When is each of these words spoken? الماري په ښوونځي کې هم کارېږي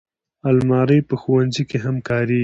الماري 0.49 0.99
په 1.09 1.15
ښوونځي 1.21 1.63
کې 1.69 1.77
هم 1.85 1.95
کارېږي 2.07 2.39